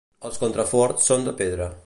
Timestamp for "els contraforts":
0.29-1.11